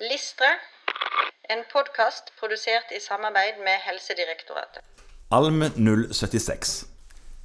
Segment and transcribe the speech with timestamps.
[0.00, 0.48] Listre,
[1.48, 4.84] en podkast produsert i samarbeid med Helsedirektoratet.
[5.32, 5.62] Alm
[6.12, 6.74] 076.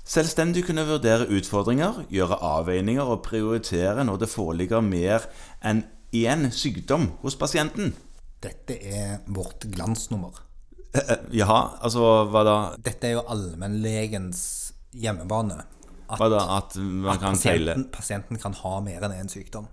[0.03, 5.29] Selvstendig kunne vurdere utfordringer, gjøre avveininger og prioritere når det foreligger mer
[5.63, 7.93] enn én sykdom hos pasienten.
[8.43, 10.43] Dette er vårt glansnummer.
[10.91, 12.57] Eh, eh, Jaha, altså hva da?
[12.83, 14.41] Dette er jo allmennlegens
[14.91, 15.61] hjemmebane.
[16.11, 17.77] At Hva da at man kan feile?
[17.77, 19.69] pasienten, pasienten kan ha mer enn én sykdom.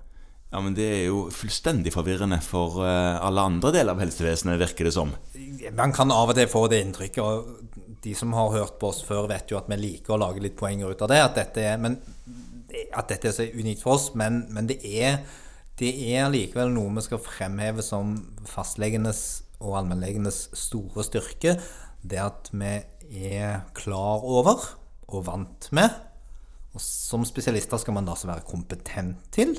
[0.49, 4.89] Ja, men Det er jo fullstendig forvirrende for eh, alle andre deler av helsevesenet, virker
[4.89, 5.13] det som.
[5.77, 9.03] Man kan av og til få det inntrykket, og de som har hørt på oss
[9.05, 11.21] før, vet jo at vi liker å lage litt poenger ut av det.
[11.21, 11.99] At dette er, men,
[12.97, 14.09] at dette er så unikt for oss.
[14.17, 15.21] Men, men det, er,
[15.81, 18.17] det er likevel noe vi skal fremheve som
[18.49, 19.25] fastlegenes
[19.59, 21.59] og allmennlegenes store styrke.
[22.01, 22.77] Det at vi
[23.37, 24.63] er klar over
[25.09, 25.93] og vant med.
[26.73, 29.59] Og som spesialister skal man da også være kompetent til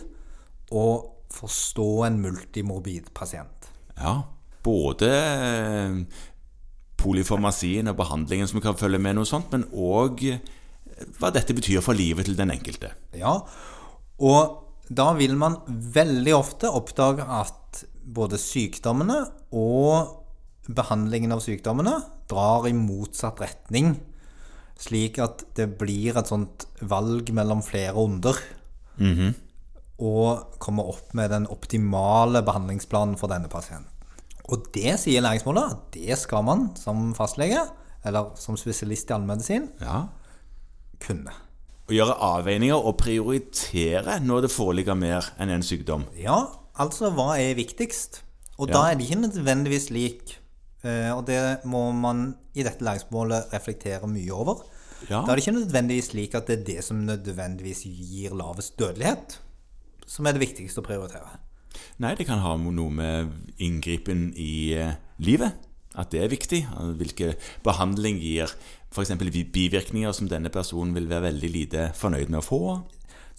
[0.72, 0.86] å
[1.34, 3.70] forstå en multimorbid pasient.
[4.00, 4.22] Ja,
[4.66, 6.00] både eh,
[7.00, 10.26] polyformasien og behandlingen som kan følge med noe sånt, men òg
[11.20, 12.92] hva dette betyr for livet til den enkelte.
[13.16, 13.38] Ja,
[14.20, 19.22] og da vil man veldig ofte oppdage at både sykdommene
[19.56, 20.16] og
[20.70, 21.96] behandlingen av sykdommene
[22.30, 23.94] drar i motsatt retning.
[24.80, 28.38] Slik at det blir et sånt valg mellom flere onder.
[30.00, 33.92] Og komme opp med den optimale behandlingsplanen for denne pasienten.
[34.50, 37.60] Og det sier læringsmålet at det skal man som fastlege,
[38.08, 40.08] eller som spesialist i allmennmedisin, Ja.
[41.00, 41.32] kunne.
[41.90, 46.06] Å gjøre avveininger og prioritere når det foreligger mer enn én sykdom.
[46.18, 46.46] Ja,
[46.80, 48.22] altså hva er viktigst?
[48.60, 48.74] Og Ja.
[48.74, 50.38] da er det ikke nødvendigvis slik,
[50.84, 54.64] eh, og det må man i dette læringsmålet reflektere mye over.
[55.10, 55.22] Ja.
[55.26, 59.40] Da er det ikke nødvendigvis slik at det er det som nødvendigvis gir lavest dødelighet,
[60.10, 61.38] som er det viktigste å prioritere.
[62.02, 65.66] Nei, det kan ha noe med inngripen i eh, livet.
[66.00, 66.62] At det er viktig.
[67.00, 67.34] Hvilke
[67.66, 68.52] behandling gir
[68.94, 69.12] f.eks.
[69.54, 72.62] bivirkninger som denne personen vil være veldig lite fornøyd med å få.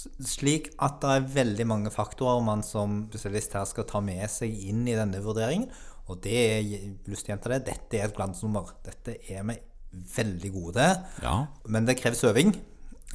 [0.01, 4.55] Slik at det er veldig mange faktorer man som spesialist her skal ta med seg
[4.71, 5.69] inn i denne vurderingen.
[6.11, 6.61] Og det er
[7.07, 8.73] lyst til å gjenta det, dette er et glansnummer.
[8.87, 9.57] Dette er vi
[10.17, 11.25] veldig gode til.
[11.27, 11.37] Ja.
[11.71, 12.55] Men det kreves øving.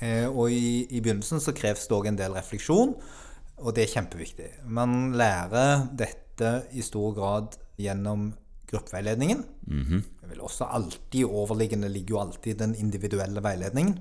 [0.01, 2.95] Eh, Og i, i begynnelsen så kreves det òg en del refleksjon,
[3.61, 4.49] og det er kjempeviktig.
[4.67, 8.33] Man lærer dette i stor grad gjennom
[8.69, 9.43] gruppeveiledningen.
[10.21, 13.99] Det vil også alltid overliggende ligger jo alltid den individuelle veiledningen.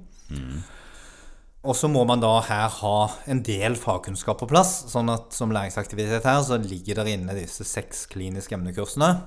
[1.65, 2.97] Og så må man da her ha
[3.31, 4.85] en del fagkunnskap på plass.
[4.93, 9.25] Sånn at som læringsaktivitet her så ligger der inne disse seks kliniske emnekursene.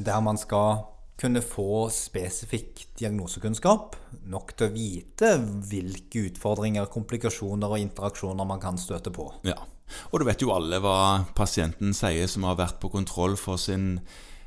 [0.00, 0.84] Der man skal
[1.20, 3.96] kunne få spesifikk diagnosekunnskap.
[4.30, 5.30] Nok til å vite
[5.70, 9.30] hvilke utfordringer, komplikasjoner og interaksjoner man kan støte på.
[9.46, 9.60] ja.
[10.10, 14.00] Og du vet jo alle hva pasienten sier som har vært på kontroll for sin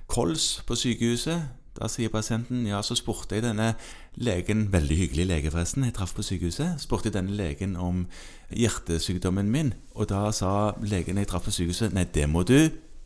[0.10, 1.54] kols på sykehuset.
[1.78, 3.76] Da sier pasienten ja, så spurte jeg denne
[4.18, 8.08] legen, veldig hyggelig lege forresten, jeg traff på sykehuset, spurte jeg denne legen om
[8.50, 9.76] hjertesykdommen min.
[9.94, 12.58] Og da sa legen jeg traff på sykehuset nei, det må du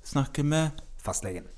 [0.07, 1.49] snakke med Fastlegen.